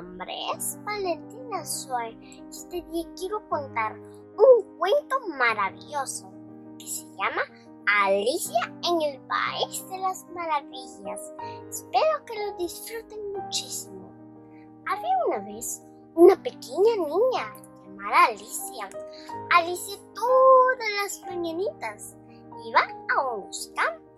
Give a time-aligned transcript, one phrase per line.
[0.00, 6.32] nombre es Valentina Suárez y este día quiero contar un cuento maravilloso
[6.78, 7.42] que se llama
[8.02, 11.34] Alicia en el País de las Maravillas.
[11.68, 14.10] Espero que lo disfruten muchísimo.
[14.86, 15.82] Había una vez
[16.14, 17.52] una pequeña niña
[17.84, 18.88] llamada Alicia.
[19.50, 22.16] Alicia todas las mañanitas
[22.64, 24.10] iba a unos campos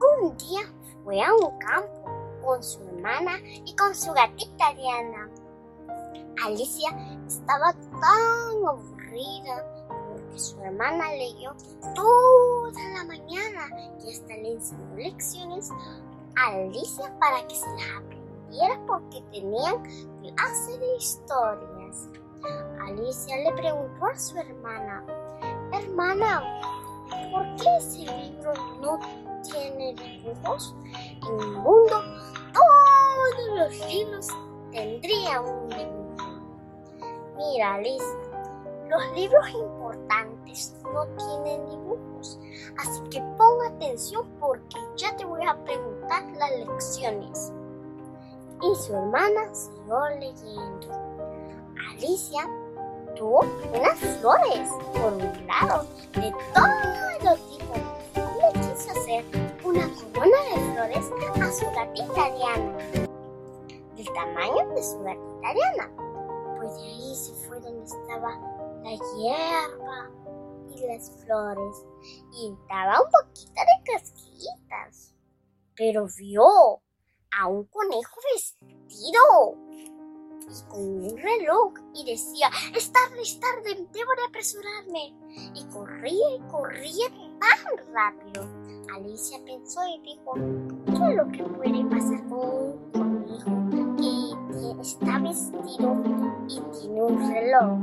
[0.00, 0.60] un día
[1.04, 2.07] fue a un campo
[2.44, 5.28] con su hermana y con su gatita Diana.
[6.44, 6.90] Alicia
[7.26, 11.54] estaba tan aburrida porque su hermana leyó
[11.94, 13.68] toda la mañana
[14.04, 15.70] y hasta le enseñó lecciones
[16.36, 19.82] a Alicia para que se las aprendiera porque tenían
[20.22, 22.08] clase de historias.
[22.80, 25.04] Alicia le preguntó a su hermana,
[25.72, 26.42] hermana,
[27.32, 28.98] ¿por qué ese libro no
[29.42, 30.74] tiene dibujos,
[31.28, 32.02] en el mundo
[32.52, 34.26] todos los libros
[34.72, 35.98] tendrían un dibujo.
[37.36, 38.06] Mira, Alicia,
[38.88, 42.38] los libros importantes no tienen dibujos,
[42.78, 47.52] así que pon atención porque ya te voy a preguntar las lecciones.
[48.60, 50.88] Y su hermana siguió leyendo.
[51.92, 52.48] Alicia
[53.14, 53.40] tuvo
[53.72, 57.98] unas flores por un lado de todo tipo
[58.90, 59.47] hacer
[59.78, 61.06] una corona de flores
[61.40, 62.78] a su gatita Diana,
[63.94, 65.90] del tamaño de su gatita Diana.
[66.56, 68.40] Pues de ahí se fue donde estaba
[68.82, 70.10] la hierba
[70.74, 71.84] y las flores
[72.32, 75.14] y daba un poquito de casquillitas.
[75.76, 76.80] Pero vio
[77.38, 79.54] a un conejo vestido
[80.50, 85.14] y con un reloj y decía, es tarde, es tarde, debo de apresurarme.
[85.54, 88.57] Y corría y corría tan rápido
[88.94, 90.32] Alicia pensó y dijo,
[90.86, 93.50] ¿qué es lo que puede pasar con un conejo
[93.98, 96.02] que está vestido
[96.48, 97.78] y tiene un reloj?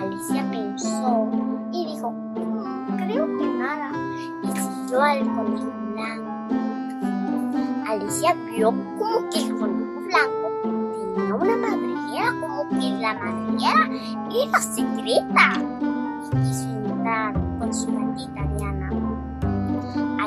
[0.00, 1.28] Alicia pensó
[1.72, 3.92] y dijo, mm, creo que nada,
[4.42, 6.32] y siguió al conejo blanco.
[7.86, 10.50] Alicia vio como que el conejo blanco
[11.14, 13.88] tenía una madriguera, como que la madriguera
[14.30, 15.52] era secreta,
[16.24, 18.51] y quiso entrar con su Diana.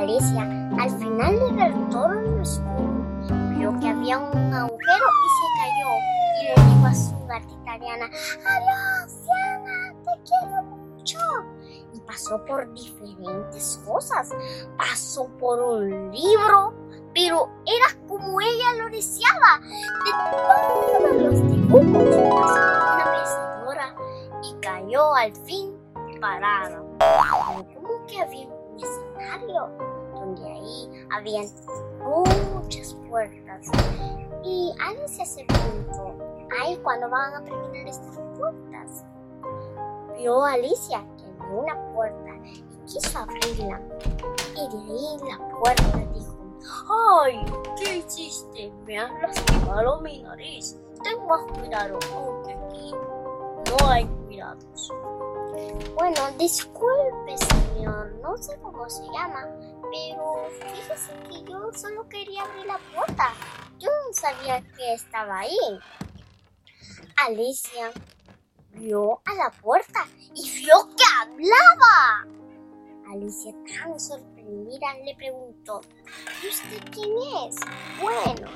[0.05, 0.43] Alicia,
[0.79, 3.03] al final de ver todo oscuro,
[3.57, 5.89] vio que había un agujero y se cayó.
[6.37, 11.17] Y le dijo a su gatita Diana, adiós Diana, te quiero mucho.
[11.91, 14.29] Y pasó por diferentes cosas,
[14.77, 16.75] pasó por un libro,
[17.15, 20.11] pero era como ella lo deseaba, de
[21.01, 22.61] todos los dibujos, pasó
[22.93, 23.95] una mecedora
[24.43, 25.75] y cayó al fin
[26.21, 26.83] parada.
[27.73, 29.94] Como que había un escenario
[30.25, 31.45] donde ahí habían
[32.53, 33.67] muchas puertas.
[34.43, 36.15] Y Alicia se preguntó,
[36.61, 39.03] ay, ¿cuándo van a terminar estas puertas?
[40.17, 43.81] Vio a Alicia que había una puerta y quiso abrirla.
[44.55, 46.37] Y de ahí la puerta dijo,
[47.23, 47.45] ¡ay!
[47.77, 48.71] ¿Qué hiciste?
[48.85, 50.77] Me has lastimado mi nariz.
[51.03, 52.91] Ten más cuidado, porque aquí
[53.69, 54.91] no hay cuidados.
[55.95, 59.45] Bueno, disculpe, señor, no sé cómo se llama,
[59.95, 63.33] pero fíjese que yo solo quería abrir la puerta.
[63.79, 65.79] Yo no sabía que estaba ahí.
[67.17, 67.91] Alicia
[68.71, 72.25] vio a la puerta y vio que hablaba.
[73.11, 75.81] Alicia, tan sorprendida, le preguntó,
[76.43, 77.11] ¿y usted quién
[77.47, 77.55] es?
[78.01, 78.49] Bueno,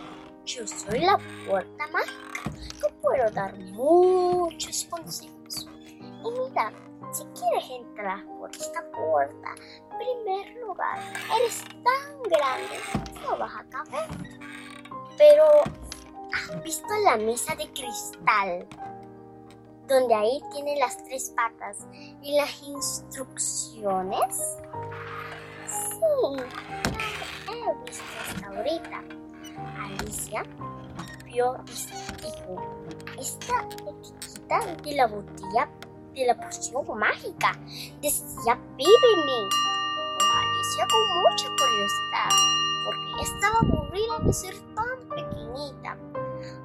[0.45, 1.17] yo soy la
[1.47, 2.51] puerta mágica.
[2.81, 5.67] Yo puedo dar muchos consejos.
[5.99, 6.73] Y mira,
[7.11, 9.55] si quieres entrar por esta puerta,
[9.91, 10.99] en primer lugar,
[11.41, 12.79] eres tan grande,
[13.23, 14.07] no vas a caber.
[15.17, 15.45] Pero,
[16.33, 18.67] ¿has visto la mesa de cristal?
[19.87, 21.87] Donde ahí tiene las tres patas
[22.21, 24.57] y las instrucciones.
[25.65, 26.43] Sí,
[27.51, 29.03] he visto hasta ahorita.
[29.81, 30.43] Alicia
[31.25, 32.55] vio y dijo,
[33.19, 35.69] esta etiqueta de la botella
[36.13, 37.57] de la poción mágica.
[38.01, 39.49] Decía Bibini.
[40.19, 42.29] Alicia con mucha curiosidad,
[42.85, 45.97] porque estaba aburrida de ser tan pequeñita.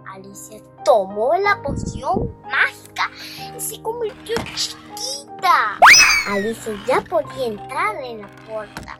[0.06, 3.10] Alicia tomó la poción mágica
[3.56, 5.78] y se convirtió chiquita.
[6.28, 8.98] Alicia ya podía entrar en la puerta.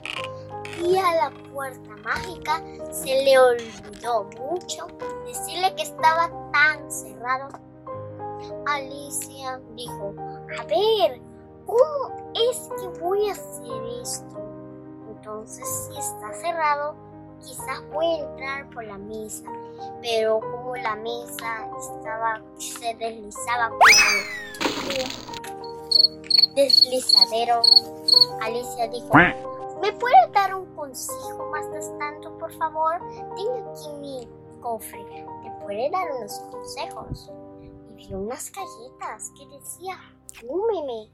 [0.83, 4.89] Y a la puerta mágica se le olvidó mucho
[5.25, 7.49] decirle que estaba tan cerrado
[8.67, 10.15] Alicia dijo,
[10.59, 11.21] a ver,
[11.67, 14.37] ¿cómo es que voy a hacer esto?
[15.09, 16.95] Entonces, si está cerrado,
[17.41, 19.51] quizás puede entrar por la mesa.
[20.01, 23.81] Pero como la mesa estaba, se deslizaba como
[24.89, 27.63] un deslizadero,
[28.43, 29.15] Alicia dijo,
[29.81, 31.65] ¿me puede dar un consejo más
[31.99, 33.01] tanto, por favor?
[33.35, 34.29] Tengo aquí mi
[34.61, 35.05] cofre.
[35.43, 37.31] ¿Me puede dar unos consejos?
[37.63, 39.97] Y vio unas galletas que decía,
[40.35, 41.11] fúmeme.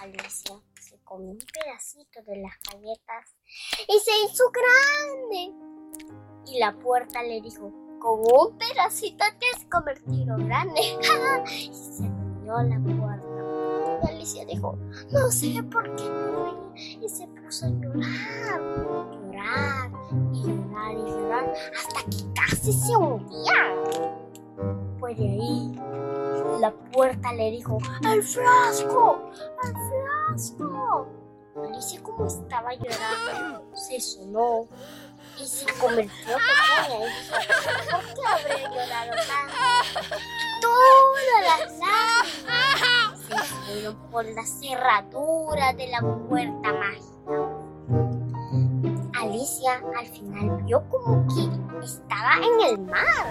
[0.00, 3.36] Alicia se comió un pedacito de las galletas
[3.88, 5.54] y se hizo grande.
[6.46, 7.70] Y la puerta le dijo,
[8.00, 10.80] con un pedacito te has convertido grande.
[11.50, 13.30] y se abrió la puerta.
[14.02, 14.76] Y Alicia dijo,
[15.10, 16.72] no sé por qué no.
[16.74, 18.60] Y se puso a llorar,
[19.12, 19.90] llorar
[20.32, 24.19] y llorar y llorar hasta que casi se hundía.
[24.98, 25.74] Pues de ahí
[26.60, 29.30] la puerta le dijo, ¡El frasco!
[29.64, 29.74] ¡El
[30.34, 31.08] frasco!
[31.56, 34.66] Alicia como estaba llorando, se sonó
[35.38, 37.34] y se convirtió pequeña y dijo,
[37.90, 40.16] ¿por qué habré llorado tanto?
[40.60, 47.10] Todas las lágrimas se fueron por la cerradura de la puerta mágica.
[49.20, 53.26] Alicia al final vio como que estaba en el mar.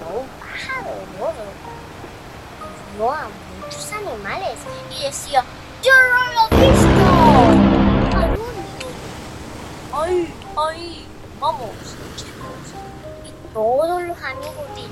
[0.00, 1.44] Vio un pájaro de lodo
[2.96, 3.28] vio a
[3.60, 4.58] muchos animales
[4.90, 5.44] y decía,
[5.82, 8.16] ¡Yo no lo he visto!
[8.16, 8.86] ¿A dónde?
[9.92, 11.06] ¡Ay, ay!
[11.40, 11.70] Vamos,
[12.16, 12.66] chicos.
[13.24, 14.82] Y todos los amigos de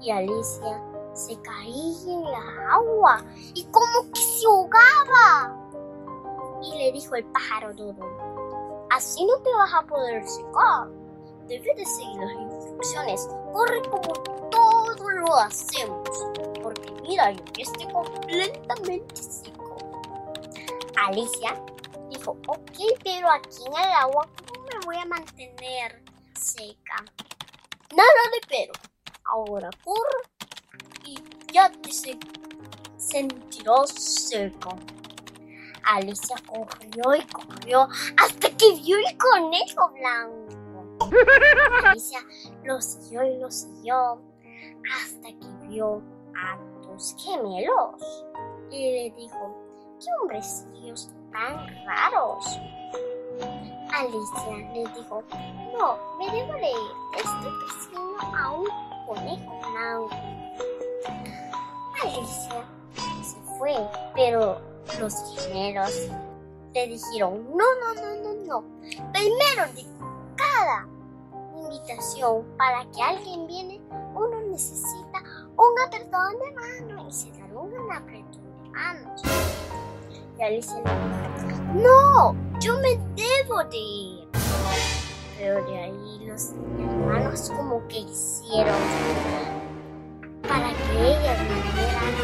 [0.00, 0.82] y Alicia
[1.12, 3.24] se caía en la agua
[3.54, 5.56] y como que se ahogaba.
[6.62, 10.88] Y le dijo el pájaro Dodo, así no te vas a poder secar.
[11.46, 13.28] Debes de seguir las instrucciones.
[13.52, 14.12] Corre como
[14.50, 16.08] todos lo hacemos.
[16.62, 19.76] Porque mira, yo estoy completamente seco.
[20.96, 21.60] Alicia
[22.10, 26.02] dijo, ok, pero aquí en el agua, ¿cómo me voy a mantener
[26.34, 27.04] seca?
[27.96, 28.89] Nada de pero.
[29.32, 30.30] Ahora corre
[31.52, 32.18] ya se
[32.96, 34.70] sentirá seco.
[35.84, 41.10] Alicia corrió y corrió hasta que vio el conejo blanco.
[41.84, 42.20] Alicia
[42.64, 44.22] lo siguió y lo siguió
[44.94, 46.02] hasta que vio
[46.36, 48.24] a dos gemelos
[48.70, 49.56] y le dijo,
[49.98, 52.46] ¿qué hombrecillos tan raros?
[53.92, 55.24] Alicia le dijo,
[55.72, 60.08] no, me debo de ir, estoy persiguiendo a un conejo.
[62.02, 62.64] Alicia
[63.22, 63.74] se fue,
[64.14, 64.60] pero
[65.00, 66.08] los gemelos
[66.72, 68.64] le dijeron, no, no, no, no, no.
[69.12, 69.84] Primero de
[70.36, 70.86] cada
[71.60, 73.80] invitación para que alguien viene,
[74.14, 75.18] uno necesita
[75.56, 79.22] un apretón de mano y se dan un apretón de manos.
[80.38, 84.30] Y Alicia le dijo, no, yo me debo de ir.
[85.40, 88.76] Pero de ahí los hermanos como que hicieron
[90.46, 92.14] para que ellas vinieran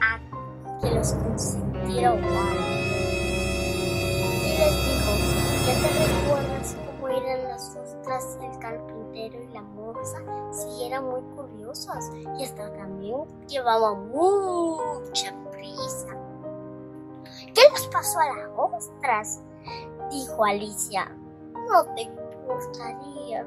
[0.00, 2.82] a que los consentiera Wally.
[4.42, 5.12] Y les dijo,
[5.66, 10.18] ¿ya te recuerdas cómo eran las ostras del carpintero y la morsa?
[10.50, 16.08] Sí, eran muy curiosas y hasta también llevaban mucha prisa.
[17.54, 19.40] ¿Qué les pasó a las ostras?
[20.10, 21.16] Dijo Alicia.
[21.68, 23.46] No te gustaría,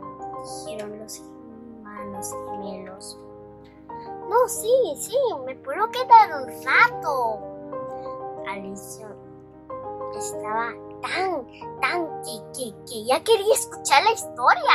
[0.65, 3.19] dijeron los hermanos gemelos.
[4.29, 7.39] No, sí, sí, me puedo quedar un rato.
[8.47, 9.07] Alicia
[10.17, 11.45] estaba tan,
[11.81, 14.73] tan que, que, que ya quería escuchar la historia.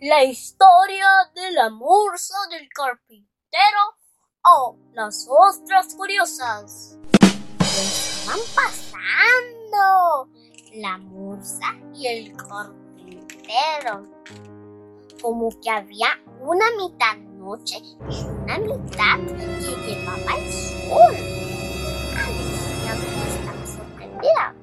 [0.00, 3.96] La historia de la morsa del carpintero
[4.44, 6.98] o las ostras curiosas.
[8.22, 10.28] ¿Qué estaban pasando?
[10.74, 14.06] La morsa y el carpintero
[15.20, 16.08] como que había
[16.40, 21.16] una mitad noche y una mitad que llevaba el sol.
[22.16, 22.94] Alicia
[23.26, 24.54] estaba sorprendida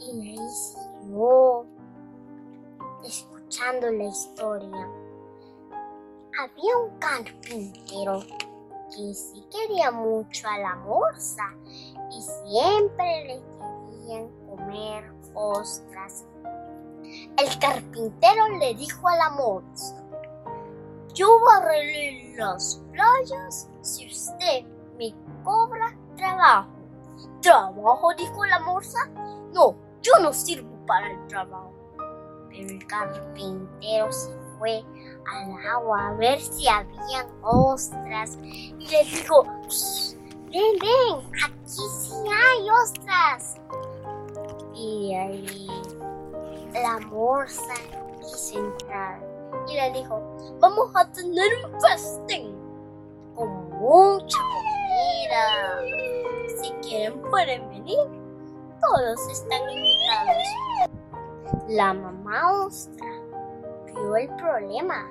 [0.00, 1.66] y le siguió
[3.04, 4.88] escuchando la historia.
[6.40, 8.20] Había un carpintero
[8.90, 11.54] que sí quería mucho a la morsa
[12.10, 13.42] y siempre le
[13.90, 16.24] querían comer ostras
[17.36, 19.96] el carpintero le dijo a la morsa,
[21.14, 24.64] yo barreré las playas si usted
[24.98, 26.70] me cobra trabajo.
[27.40, 28.14] ¿Trabajo?
[28.14, 28.98] dijo la morsa.
[29.52, 31.72] No, yo no sirvo para el trabajo.
[32.50, 34.84] Pero el carpintero se fue
[35.32, 39.44] al agua a ver si habían ostras y le dijo,
[40.50, 43.56] ven, ven, aquí sí hay ostras.
[44.74, 45.66] Y ahí
[46.72, 47.74] la morsa
[48.20, 49.20] quiso entrar
[49.66, 50.20] y le dijo,
[50.60, 52.54] vamos a tener un festín
[53.34, 55.42] con mucha comida.
[56.62, 57.98] Si quieren pueden venir,
[58.80, 60.88] todos están invitados.
[61.68, 63.06] La mamá ostra
[63.86, 65.06] vio el problema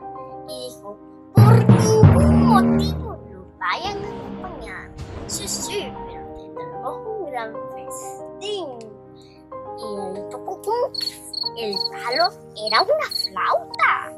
[0.47, 0.97] y dijo,
[1.33, 4.36] por ningún motivo no vayan a
[5.27, 8.79] Sí, sí, pero tendremos un gran festín.
[9.77, 10.61] Y ahí tocó
[11.57, 12.29] el palo
[12.67, 14.13] era una flauta.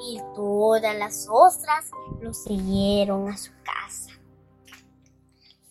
[0.00, 4.12] Y todas las ostras lo siguieron a su casa.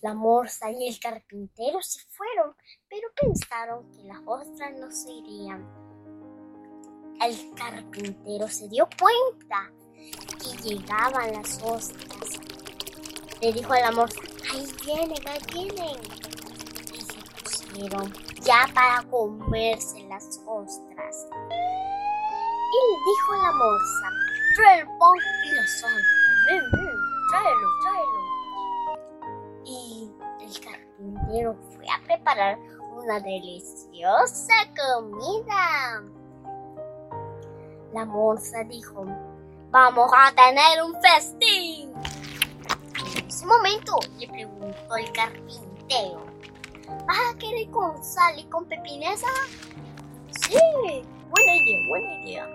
[0.02, 2.56] La morsa y el carpintero se fueron,
[2.88, 5.68] pero pensaron que las ostras no se irían.
[7.20, 9.72] El carpintero se dio cuenta
[10.40, 12.40] que llegaban las ostras.
[13.42, 16.00] Le dijo a la morsa, ahí vienen, ahí vienen.
[16.94, 21.28] Y se pusieron ya para comerse las ostras.
[22.70, 24.08] Y le dijo la morsa,
[24.56, 26.02] trae el pan y la sal.
[26.48, 26.98] Ven, ven,
[27.30, 28.22] tráelo, tráelo.
[29.66, 30.12] Y
[30.42, 32.58] el carpintero fue a preparar
[32.96, 36.04] una deliciosa comida.
[37.94, 39.06] La morsa dijo,
[39.70, 41.87] vamos a tener un festín.
[43.38, 46.26] Ese momento le preguntó el carpintero,
[47.06, 49.28] ¿vas a querer con sal y con pepinesa?
[50.32, 50.58] Sí,
[51.30, 52.48] buena idea, buena idea.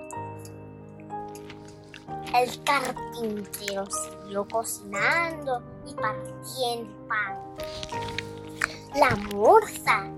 [2.35, 7.39] El carpintero siguió cocinando y partiendo pan.
[8.97, 10.11] La morsa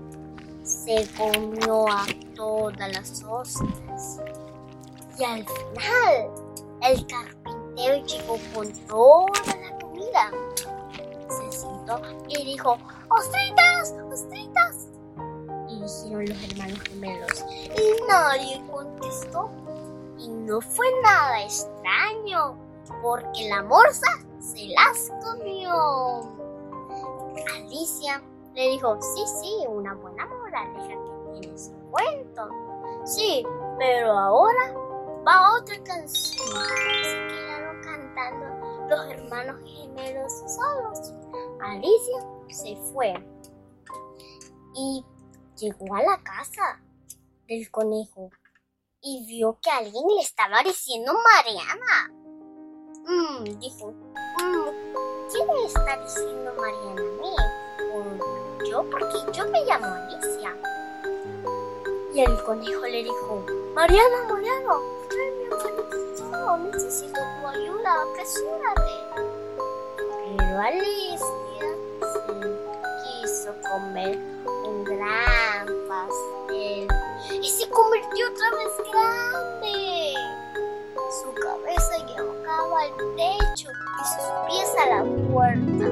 [0.63, 4.19] se comió a todas las ostras.
[5.19, 6.31] Y al final,
[6.81, 10.31] el carpintero llegó con toda la comida.
[11.29, 12.77] Se sentó y dijo,
[13.09, 13.93] ¡Ostritas!
[14.11, 14.87] ¡Ostritas!
[15.69, 17.45] Y dijeron los hermanos gemelos.
[17.51, 19.49] Y nadie contestó.
[20.17, 22.57] Y no fue nada extraño,
[23.01, 24.07] porque la morsa
[24.39, 26.31] se las comió.
[27.55, 28.21] Alicia
[28.53, 32.49] le dijo, sí, sí, una buena moraleja que tiene ese cuento.
[33.03, 33.45] Sí,
[33.77, 34.73] pero ahora
[35.27, 36.47] va otra canción.
[37.03, 38.54] Se quedaron cantando
[38.87, 41.13] los hermanos gemelos solos.
[41.61, 43.13] Alicia se fue
[44.75, 45.03] y
[45.57, 46.81] llegó a la casa
[47.47, 48.29] del conejo
[49.01, 52.11] y vio que alguien le estaba diciendo Mariana.
[53.07, 57.35] Mmm, dijo, mmm, ¿quién está diciendo Mariana a mí?
[57.93, 60.55] O yo, porque yo me llamo Alicia.
[62.13, 64.45] Y el conejo le dijo, Mariana, un
[66.53, 68.95] necesito tu ayuda, apresúrate.
[70.37, 71.19] Pero Alicia
[71.99, 72.21] se
[73.03, 74.17] quiso comer
[74.65, 76.87] un gran pastel
[77.41, 80.13] y se convirtió otra vez grande.
[81.23, 85.85] Su cabeza llegaba al techo y sus pies a la puerta.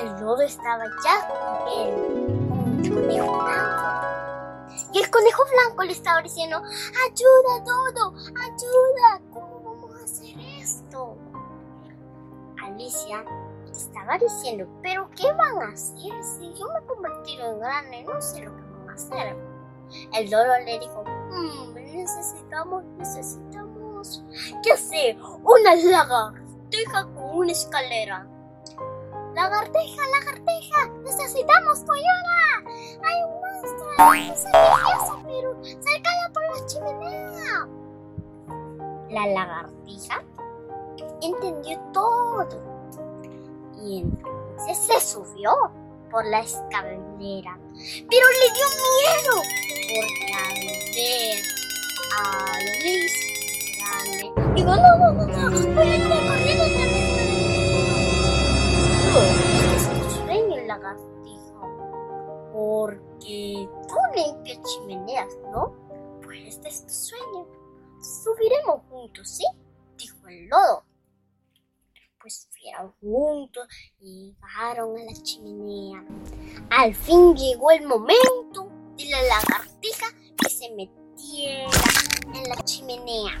[0.00, 1.94] El lodo estaba ya con él,
[2.48, 4.13] como un.
[4.94, 11.16] Y el conejo blanco le estaba diciendo, ayuda, Dodo, ayuda, ¿cómo vamos a hacer esto?
[12.62, 13.24] Alicia
[13.72, 18.04] estaba diciendo, pero ¿qué van a hacer si yo me he convertido en grande?
[18.04, 19.36] No sé lo que van a hacer.
[20.12, 24.22] El loro le dijo, mmm, necesitamos, necesitamos,
[24.62, 25.18] ¿qué hacer?
[25.42, 28.28] Una lagartija con una escalera.
[29.34, 32.70] Lagarteja, lagarteja, necesitamos tu ayuda.
[33.02, 37.68] Hay monstruo, es eso, pero sácala por la chimenea.
[39.10, 40.22] La lagartija
[41.22, 42.58] entendió todo
[43.82, 45.52] y entonces se subió
[46.10, 47.58] por la escalera.
[48.10, 49.34] Pero le dio miedo
[49.88, 50.54] porque al
[50.94, 51.38] ver
[52.16, 52.22] a
[52.80, 53.12] Luis
[53.78, 57.04] grande, digo, no, no, no, no, voy a ir corriendo otra vez.
[59.76, 61.62] Este sueño, lagartijo,
[62.52, 63.13] porque
[63.88, 65.74] tú limpias chimeneas, ¿no?
[66.22, 67.46] Pues este es tu sueño.
[68.00, 69.44] Subiremos juntos, ¿sí?
[69.96, 70.84] Dijo el lodo
[72.24, 73.68] pues fueron juntos
[74.00, 76.02] y llegaron a la chimenea.
[76.70, 80.06] Al fin llegó el momento de la lagartija
[80.38, 81.68] que se metiera
[82.34, 83.38] en la chimenea.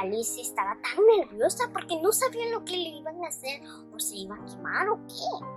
[0.00, 3.60] Alicia estaba tan nerviosa porque no sabía lo que le iban a hacer
[3.92, 5.55] o se iba a quemar o qué.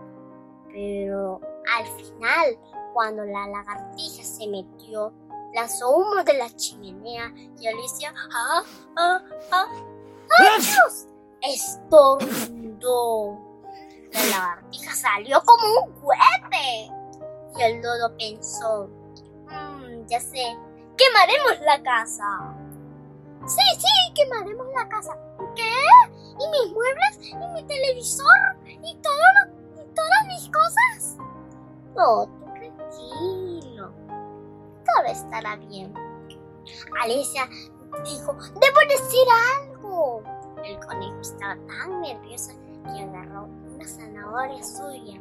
[0.72, 1.42] Pero
[1.78, 2.58] al final,
[2.94, 5.14] cuando la lagartija se metió,
[5.54, 8.64] lanzó humo de la chimenea y Alicia, ¡ah,
[8.98, 9.22] ah,
[9.52, 9.66] ah!
[10.40, 11.08] ¡Ay, Dios!
[11.42, 13.38] Estornudó.
[14.12, 16.92] La lagartija salió como un cohete.
[17.58, 18.90] Y el dodo pensó,
[19.48, 20.58] "Mm, ya sé,
[20.96, 22.56] quemaremos la casa.
[23.48, 25.18] Sí, sí, quemaremos la casa.
[25.56, 25.64] ¿Qué?
[26.40, 27.20] ¿Y mis muebles?
[27.22, 28.56] ¿Y mi televisor?
[28.84, 29.59] ¿Y, todo, ¿Y
[30.00, 31.18] todas mis cosas?
[31.96, 33.92] No, tranquilo.
[34.86, 35.94] Todo estará bien.
[37.02, 37.48] Alicia
[38.04, 39.28] dijo, debo decir
[39.58, 40.24] algo.
[40.64, 42.52] El conejo estaba tan nervioso
[42.86, 45.20] que agarró una zanahoria suya.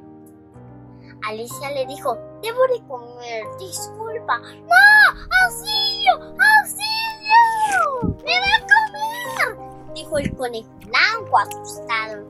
[1.26, 4.38] Alicia le dijo, debo de comer, disculpa.
[4.38, 5.20] ¡No!
[5.44, 6.14] ¡Auxilio!
[6.60, 8.16] ¡Auxilio!
[8.24, 9.94] ¡Me va a comer!
[9.94, 12.26] Dijo el conejo blanco asustado.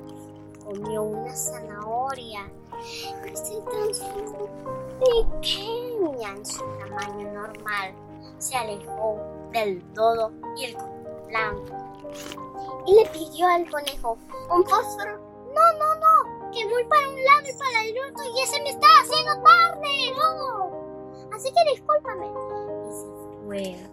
[0.65, 4.49] Comió una zanahoria y se transformó
[4.99, 7.95] pequeña en su tamaño normal.
[8.39, 9.19] Se alejó
[9.53, 10.77] del dodo y el
[11.27, 11.77] blanco.
[12.87, 14.17] Y le pidió al conejo
[14.51, 15.19] un fósforo.
[15.55, 18.71] No, no, no, que voy para un lado y para el otro y ese me
[18.71, 19.89] está haciendo tarde.
[20.17, 21.29] No.
[21.35, 22.27] Así que discúlpame.
[22.27, 23.07] Y se
[23.45, 23.91] fue.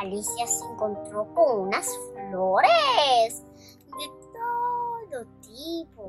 [0.00, 1.90] Alicia se encontró con unas
[2.28, 3.42] flores
[3.86, 6.08] de todo tipo.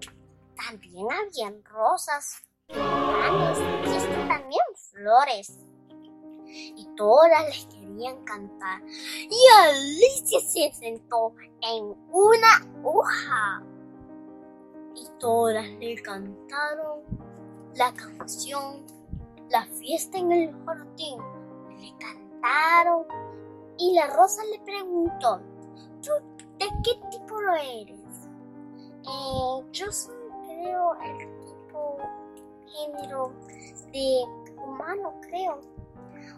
[0.65, 4.61] También habían rosas, tulipanes y también
[4.91, 5.59] flores.
[6.45, 8.81] Y todas les querían cantar.
[8.85, 13.63] Y Alicia se sentó en una hoja.
[14.95, 17.01] Y todas le cantaron
[17.75, 18.85] la canción,
[19.49, 21.19] la fiesta en el jardín.
[21.77, 23.05] Le cantaron
[23.77, 25.39] y la rosa le preguntó,
[26.01, 26.11] ¿tú
[26.57, 27.99] de qué tipo eres?
[29.03, 29.91] Eh, yo
[30.57, 31.97] creo, el tipo
[32.65, 33.31] género
[33.91, 34.23] de
[34.63, 35.59] humano, creo.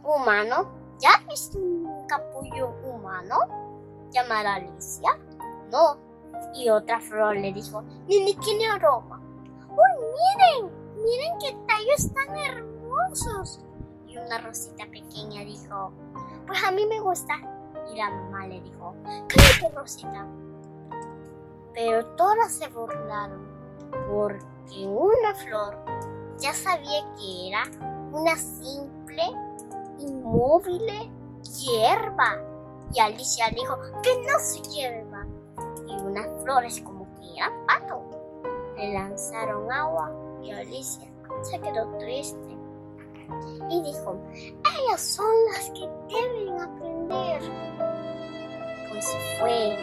[0.03, 0.69] ¿Humano?
[0.99, 3.37] ¿Ya has visto un capullo humano?
[4.11, 5.17] ¿Llamada Alicia?
[5.71, 5.97] No.
[6.53, 9.21] Y otra flor le dijo, ni tiene aroma.
[9.69, 10.71] ¡Uy, miren!
[10.95, 13.61] ¡Miren qué tallos tan hermosos!
[14.07, 15.91] Y una rosita pequeña dijo,
[16.47, 17.35] pues a mí me gusta.
[17.91, 20.25] Y la mamá le dijo, cállate Rosita.
[21.73, 23.48] Pero todas se burlaron
[23.91, 25.77] porque una flor
[26.39, 27.63] ya sabía que era
[28.11, 29.23] una simple,
[29.99, 31.11] inmóvil
[31.43, 32.37] hierba.
[32.93, 35.25] Y Alicia dijo que no se hierba.
[35.87, 38.01] Y unas flores como que eran pato.
[38.75, 41.07] Le lanzaron agua y Alicia
[41.43, 42.57] se quedó triste
[43.69, 47.41] y dijo, ellas son las que deben aprender.
[48.89, 49.05] Pues
[49.39, 49.77] fue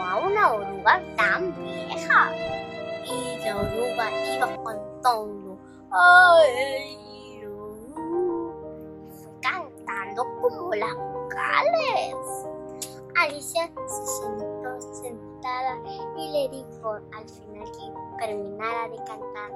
[0.00, 2.30] a una oruga tan vieja
[3.06, 5.58] y la oruga iba cantando,
[5.90, 7.44] ay,
[9.22, 12.16] fue cantando como las vocales.
[13.16, 15.78] Alicia se sentó sentada
[16.16, 19.50] y le dijo al final que terminara de cantar,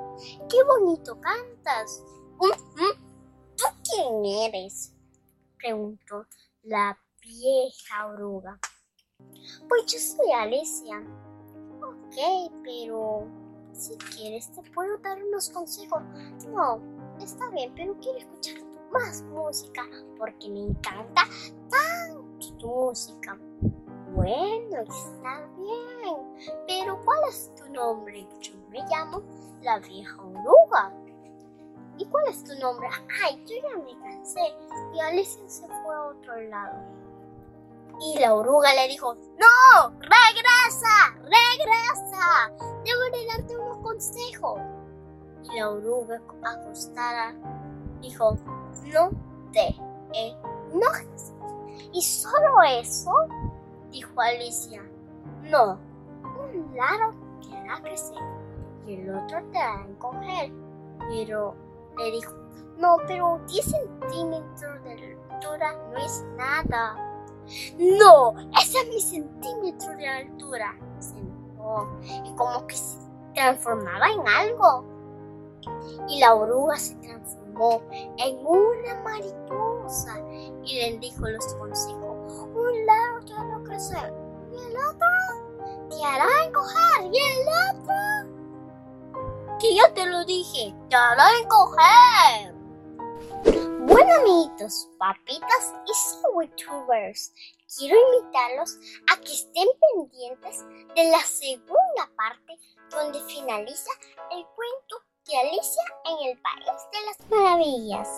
[0.49, 2.03] ¡qué bonito cantas!
[2.39, 4.95] ¿Tú quién eres?
[5.57, 6.27] preguntó
[6.63, 8.61] la vieja oruga.
[9.69, 11.03] Pues yo soy Alicia.
[11.89, 13.27] Ok, pero
[13.73, 16.03] si quieres te puedo dar unos consejos.
[16.49, 16.81] No,
[17.21, 18.57] está bien, pero quiero escuchar
[18.93, 19.85] más música
[20.19, 21.23] porque me encanta
[21.71, 23.39] tanto tu música.
[24.15, 28.27] Bueno, está bien, pero ¿cuál es tu nombre?
[28.41, 29.23] Yo me llamo
[29.63, 30.93] la vieja oruga.
[31.99, 32.89] ¿Y cuál es tu nombre?
[33.25, 34.41] Ay, yo ya me cansé.
[34.95, 36.79] Y Alicia se fue a otro lado.
[38.01, 39.91] Y la oruga le dijo, no,
[41.29, 42.53] regresa.
[42.85, 44.61] Debo de darte unos consejos.
[45.45, 47.35] Y la oruga acostada
[48.01, 48.37] dijo,
[48.93, 49.11] no
[49.53, 49.77] te
[50.13, 51.33] enojes.
[51.93, 53.13] ¿Y solo eso?
[53.91, 54.83] Dijo Alicia.
[55.45, 55.79] No,
[56.23, 58.19] un lado te hará crecer
[58.87, 60.53] y el otro te hará encoger.
[61.09, 61.55] Pero
[61.97, 62.33] le dijo,
[62.79, 66.97] no, pero 10 centímetros de altura no es nada.
[67.79, 70.77] No, ese es mi centímetro de altura.
[71.01, 71.89] Se enojó
[72.25, 72.99] y como que se
[73.35, 74.85] transformaba en algo.
[76.09, 77.83] Y la oruga se transformó
[78.19, 80.21] en una mariposa
[80.65, 82.47] y le dijo los consejos.
[82.55, 84.15] Un lado te hará crecer
[84.53, 85.09] y el otro
[85.91, 87.95] te hará encoger y el otro
[89.59, 92.55] que ya te lo dije, te hará encoger.
[93.81, 97.33] Bueno, amiguitos, papitas y tubers,
[97.77, 98.79] quiero invitarlos
[99.13, 102.59] a que estén pendientes de la segunda parte
[102.91, 103.91] donde finaliza
[104.31, 108.09] el cuento de Alicia en el País de las Maravillas.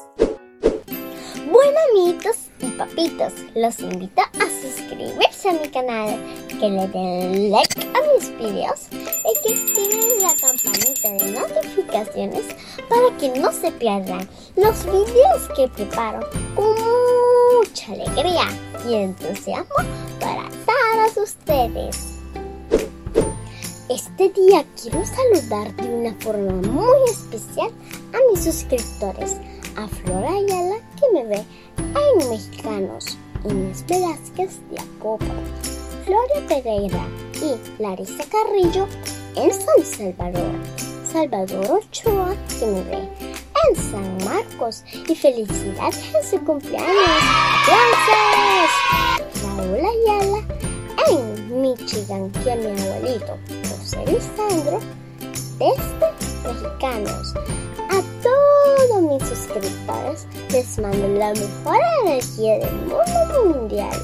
[1.50, 6.10] Bueno amiguitos y papitos, los invito a suscribirse a mi canal,
[6.48, 12.46] que le den like a mis videos y que activen la campanita de notificaciones
[12.88, 16.20] para que no se pierdan los videos que preparo
[16.54, 17.10] con
[17.61, 18.49] mucha alegría
[18.88, 19.75] y entusiasmo
[20.18, 22.14] para todos ustedes.
[23.88, 27.70] Este día quiero saludar de una forma muy especial
[28.14, 29.37] a mis suscriptores,
[29.77, 31.44] a Flora Ayala que me ve
[31.77, 35.25] en Mexicanos, Inés Velázquez de Acopa,
[36.07, 38.87] Floria Pereira y Larisa Carrillo
[39.37, 40.53] en San Salvador,
[41.12, 43.09] Salvador Ochoa que me ve
[43.68, 46.88] en San Marcos y felicidades en su cumpleaños.
[47.66, 48.70] ¡Gracias!
[49.42, 50.44] Raúl Ayala
[51.11, 54.81] en Michigan que mi abuelito José Lisandro
[55.59, 57.35] desde Mexicanos.
[57.90, 63.99] A todos mis suscriptores les mando la mejor energía del mundo mundial.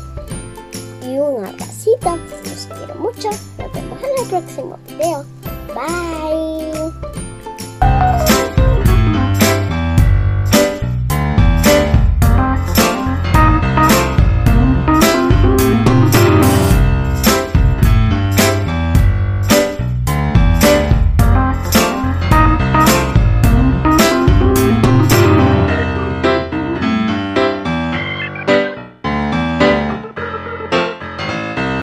[1.02, 3.30] Y un abracito, los quiero mucho.
[3.58, 5.24] Nos vemos en el próximo video.
[5.74, 7.35] Bye.